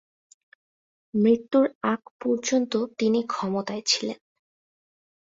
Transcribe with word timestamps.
মৃত্যুর 1.13 1.65
আগ 1.83 2.01
পর্যন্ত 2.21 2.73
তিনি 2.97 3.19
ক্ষমতায় 3.27 3.83
ছিলেন। 3.85 4.17